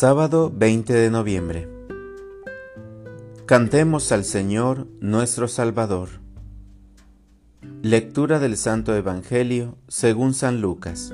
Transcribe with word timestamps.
Sábado 0.00 0.52
20 0.54 0.92
de 0.92 1.10
noviembre. 1.10 1.68
Cantemos 3.46 4.12
al 4.12 4.22
Señor 4.22 4.86
nuestro 5.00 5.48
Salvador. 5.48 6.08
Lectura 7.82 8.38
del 8.38 8.56
Santo 8.56 8.94
Evangelio 8.94 9.76
según 9.88 10.34
San 10.34 10.60
Lucas. 10.60 11.12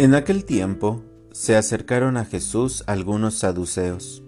En 0.00 0.16
aquel 0.16 0.44
tiempo 0.44 1.04
se 1.30 1.54
acercaron 1.54 2.16
a 2.16 2.24
Jesús 2.24 2.82
algunos 2.88 3.36
saduceos. 3.36 4.24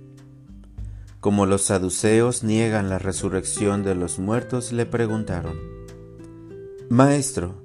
Como 1.18 1.44
los 1.44 1.62
saduceos 1.62 2.44
niegan 2.44 2.88
la 2.88 3.00
resurrección 3.00 3.82
de 3.82 3.96
los 3.96 4.20
muertos, 4.20 4.70
le 4.70 4.86
preguntaron, 4.86 5.58
Maestro, 6.88 7.64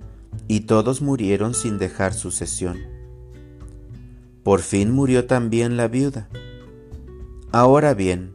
y 0.47 0.61
todos 0.61 1.01
murieron 1.01 1.53
sin 1.53 1.77
dejar 1.77 2.13
sucesión. 2.13 2.77
Por 4.43 4.61
fin 4.61 4.91
murió 4.91 5.25
también 5.25 5.77
la 5.77 5.87
viuda. 5.87 6.27
Ahora 7.51 7.93
bien, 7.93 8.33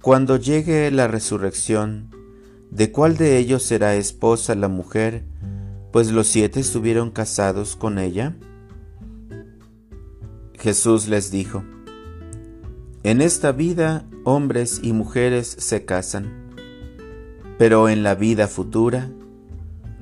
cuando 0.00 0.36
llegue 0.36 0.90
la 0.90 1.06
resurrección, 1.06 2.10
¿de 2.70 2.90
cuál 2.90 3.16
de 3.16 3.38
ellos 3.38 3.62
será 3.62 3.94
esposa 3.94 4.54
la 4.54 4.68
mujer, 4.68 5.24
pues 5.92 6.10
los 6.10 6.26
siete 6.26 6.60
estuvieron 6.60 7.10
casados 7.10 7.76
con 7.76 7.98
ella? 7.98 8.36
Jesús 10.58 11.08
les 11.08 11.30
dijo, 11.30 11.62
En 13.02 13.20
esta 13.20 13.52
vida 13.52 14.06
hombres 14.24 14.80
y 14.82 14.92
mujeres 14.92 15.54
se 15.58 15.84
casan, 15.84 16.54
pero 17.58 17.88
en 17.88 18.02
la 18.02 18.14
vida 18.14 18.48
futura 18.48 19.10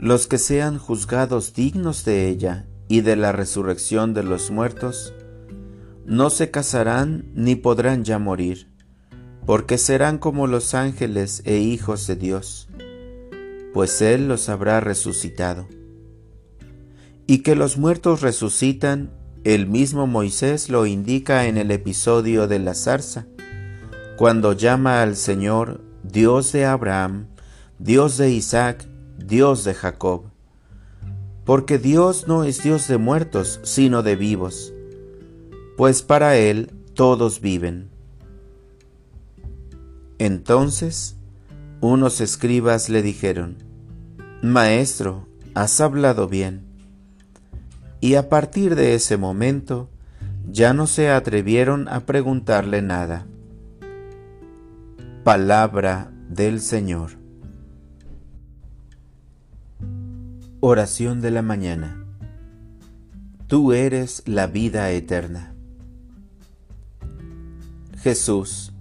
los 0.00 0.26
que 0.26 0.38
sean 0.38 0.78
juzgados 0.78 1.52
dignos 1.52 2.06
de 2.06 2.28
ella 2.28 2.66
y 2.88 3.02
de 3.02 3.16
la 3.16 3.32
resurrección 3.32 4.14
de 4.14 4.22
los 4.22 4.50
muertos, 4.50 5.12
no 6.06 6.30
se 6.30 6.50
casarán 6.50 7.30
ni 7.34 7.54
podrán 7.54 8.02
ya 8.02 8.18
morir, 8.18 8.72
porque 9.44 9.76
serán 9.76 10.16
como 10.16 10.46
los 10.46 10.72
ángeles 10.72 11.42
e 11.44 11.58
hijos 11.58 12.06
de 12.06 12.16
Dios, 12.16 12.70
pues 13.74 14.00
Él 14.00 14.26
los 14.26 14.48
habrá 14.48 14.80
resucitado. 14.80 15.68
Y 17.26 17.42
que 17.42 17.54
los 17.54 17.76
muertos 17.76 18.22
resucitan, 18.22 19.12
el 19.44 19.66
mismo 19.66 20.06
Moisés 20.06 20.70
lo 20.70 20.86
indica 20.86 21.46
en 21.46 21.58
el 21.58 21.70
episodio 21.70 22.48
de 22.48 22.58
la 22.58 22.74
zarza, 22.74 23.26
cuando 24.16 24.54
llama 24.54 25.02
al 25.02 25.14
Señor 25.14 25.82
Dios 26.02 26.52
de 26.52 26.64
Abraham, 26.64 27.26
Dios 27.78 28.16
de 28.16 28.30
Isaac 28.30 28.88
Dios 29.24 29.64
de 29.64 29.74
Jacob. 29.74 30.24
Porque 31.44 31.78
Dios 31.78 32.26
no 32.28 32.44
es 32.44 32.62
Dios 32.62 32.86
de 32.88 32.98
muertos, 32.98 33.60
sino 33.62 34.02
de 34.02 34.16
vivos, 34.16 34.72
pues 35.76 36.02
para 36.02 36.36
Él 36.36 36.72
todos 36.94 37.40
viven. 37.40 37.90
Entonces 40.18 41.16
unos 41.80 42.20
escribas 42.20 42.90
le 42.90 43.02
dijeron, 43.02 43.56
Maestro, 44.42 45.26
has 45.54 45.80
hablado 45.80 46.28
bien. 46.28 46.66
Y 48.00 48.14
a 48.14 48.28
partir 48.28 48.74
de 48.74 48.94
ese 48.94 49.16
momento 49.16 49.88
ya 50.50 50.74
no 50.74 50.86
se 50.86 51.10
atrevieron 51.10 51.88
a 51.88 52.00
preguntarle 52.00 52.82
nada. 52.82 53.26
Palabra 55.24 56.10
del 56.28 56.60
Señor. 56.60 57.19
Oración 60.62 61.22
de 61.22 61.30
la 61.30 61.40
mañana. 61.40 62.04
Tú 63.46 63.72
eres 63.72 64.22
la 64.26 64.46
vida 64.46 64.90
eterna. 64.90 65.54
Jesús, 68.02 68.74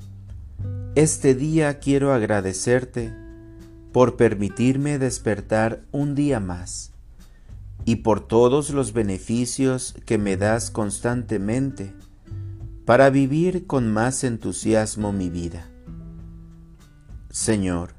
este 0.96 1.36
día 1.36 1.80
quiero 1.80 2.12
agradecerte 2.12 3.16
por 3.94 4.18
permitirme 4.18 5.00
despertar 5.00 5.86
un 5.94 6.16
día 6.16 6.42
más 6.42 6.92
y 7.86 7.98
por 7.98 8.28
todos 8.28 8.72
los 8.72 8.92
beneficios 8.92 9.96
que 10.06 10.18
me 10.18 10.36
das 10.36 10.72
constantemente 10.72 11.94
para 12.84 13.10
vivir 13.10 13.68
con 13.68 13.90
más 13.90 14.26
entusiasmo 14.26 15.14
mi 15.14 15.30
vida. 15.30 15.70
Señor, 17.30 17.99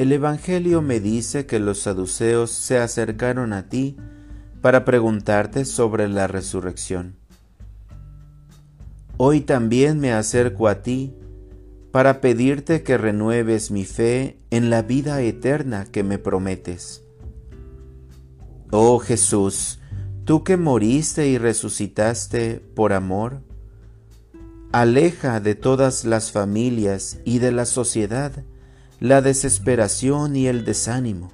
el 0.00 0.12
Evangelio 0.12 0.80
me 0.80 0.98
dice 0.98 1.44
que 1.44 1.58
los 1.58 1.80
saduceos 1.80 2.50
se 2.50 2.78
acercaron 2.78 3.52
a 3.52 3.68
ti 3.68 3.98
para 4.62 4.86
preguntarte 4.86 5.66
sobre 5.66 6.08
la 6.08 6.26
resurrección. 6.26 7.16
Hoy 9.18 9.42
también 9.42 10.00
me 10.00 10.14
acerco 10.14 10.68
a 10.68 10.80
ti 10.80 11.14
para 11.92 12.22
pedirte 12.22 12.82
que 12.82 12.96
renueves 12.96 13.70
mi 13.70 13.84
fe 13.84 14.38
en 14.48 14.70
la 14.70 14.80
vida 14.80 15.20
eterna 15.20 15.84
que 15.84 16.02
me 16.02 16.16
prometes. 16.16 17.02
Oh 18.70 19.00
Jesús, 19.00 19.80
tú 20.24 20.44
que 20.44 20.56
moriste 20.56 21.28
y 21.28 21.36
resucitaste 21.36 22.62
por 22.74 22.94
amor, 22.94 23.42
aleja 24.72 25.40
de 25.40 25.54
todas 25.54 26.06
las 26.06 26.32
familias 26.32 27.20
y 27.26 27.38
de 27.38 27.52
la 27.52 27.66
sociedad 27.66 28.32
la 29.00 29.22
desesperación 29.22 30.36
y 30.36 30.46
el 30.46 30.66
desánimo. 30.66 31.32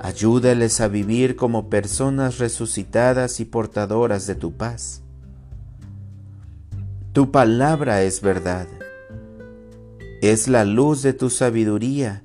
Ayúdales 0.00 0.80
a 0.80 0.86
vivir 0.86 1.34
como 1.34 1.68
personas 1.68 2.38
resucitadas 2.38 3.40
y 3.40 3.44
portadoras 3.44 4.28
de 4.28 4.36
tu 4.36 4.52
paz. 4.52 5.02
Tu 7.12 7.32
palabra 7.32 8.02
es 8.02 8.20
verdad. 8.20 8.68
Es 10.22 10.46
la 10.46 10.64
luz 10.64 11.02
de 11.02 11.12
tu 11.12 11.30
sabiduría 11.30 12.22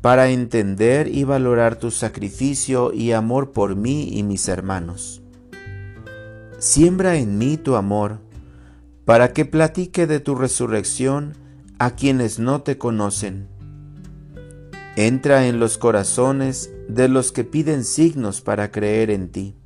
para 0.00 0.30
entender 0.30 1.08
y 1.08 1.24
valorar 1.24 1.76
tu 1.76 1.90
sacrificio 1.90 2.90
y 2.90 3.12
amor 3.12 3.52
por 3.52 3.76
mí 3.76 4.08
y 4.12 4.22
mis 4.22 4.48
hermanos. 4.48 5.22
Siembra 6.58 7.16
en 7.16 7.36
mí 7.36 7.58
tu 7.58 7.76
amor 7.76 8.20
para 9.04 9.34
que 9.34 9.44
platique 9.44 10.06
de 10.06 10.20
tu 10.20 10.36
resurrección 10.36 11.34
a 11.78 11.90
quienes 11.90 12.38
no 12.38 12.62
te 12.62 12.78
conocen 12.78 13.53
Entra 14.96 15.48
en 15.48 15.58
los 15.58 15.76
corazones 15.76 16.70
de 16.88 17.08
los 17.08 17.32
que 17.32 17.42
piden 17.42 17.82
signos 17.82 18.40
para 18.40 18.70
creer 18.70 19.10
en 19.10 19.28
ti. 19.28 19.56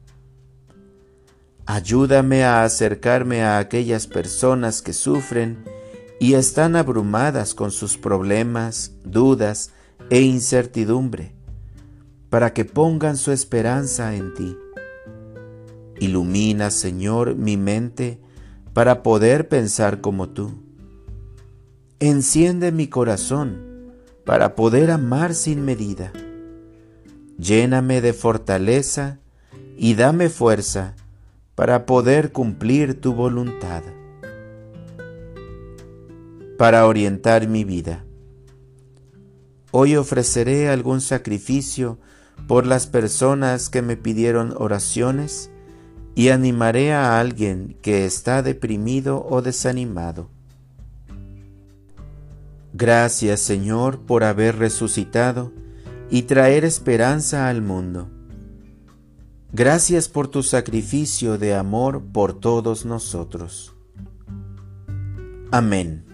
Ayúdame 1.67 2.45
a 2.45 2.65
acercarme 2.65 3.43
a 3.43 3.59
aquellas 3.59 4.07
personas 4.07 4.81
que 4.81 4.95
sufren 4.95 5.65
y 6.19 6.33
están 6.33 6.77
abrumadas 6.77 7.55
con 7.55 7.71
sus 7.71 7.99
problemas, 7.99 8.93
dudas 9.05 9.73
e 10.09 10.23
incertidumbre, 10.23 11.35
para 12.31 12.55
que 12.55 12.65
pongan 12.65 13.19
su 13.19 13.31
esperanza 13.31 14.17
en 14.17 14.33
ti. 14.33 14.57
Ilumina, 16.01 16.71
Señor, 16.71 17.35
mi 17.35 17.59
mente 17.59 18.19
para 18.73 19.03
poder 19.03 19.49
pensar 19.49 20.01
como 20.01 20.31
tú. 20.31 20.53
Enciende 22.01 22.73
mi 22.73 22.87
corazón 22.87 23.68
para 24.29 24.55
poder 24.55 24.91
amar 24.91 25.35
sin 25.35 25.65
medida. 25.65 26.13
Lléname 27.39 28.03
de 28.03 28.13
fortaleza 28.13 29.21
y 29.75 29.95
dame 29.95 30.29
fuerza 30.29 30.97
para 31.55 31.87
poder 31.87 32.31
cumplir 32.31 33.01
tu 33.01 33.15
voluntad. 33.15 33.83
Para 36.59 36.87
orientar 36.87 37.49
mi 37.49 37.65
vida. 37.65 38.05
Hoy 39.71 39.97
ofreceré 39.97 40.69
algún 40.69 41.01
sacrificio 41.01 41.99
por 42.47 42.67
las 42.67 42.87
personas 42.87 43.71
que 43.71 43.81
me 43.81 43.97
pidieron 43.97 44.53
oraciones 44.59 45.51
y 46.15 46.29
animaré 46.29 46.93
a 46.93 47.19
alguien 47.19 47.79
que 47.81 48.05
está 48.05 48.43
deprimido 48.43 49.27
o 49.27 49.41
desanimado. 49.41 50.29
Gracias 52.79 53.41
Señor 53.41 54.07
por 54.07 54.23
haber 54.23 54.57
resucitado 54.57 55.53
y 56.11 56.23
traer 56.23 56.65
esperanza 56.65 57.49
al 57.49 57.61
mundo. 57.61 58.09
Gracias 59.53 60.09
por 60.09 60.29
tu 60.29 60.45
sacrificio 60.45 61.39
de 61.39 61.57
amor 61.57 62.05
por 62.13 62.39
todos 62.39 62.87
nosotros. 62.87 63.75
Amén. 65.51 66.08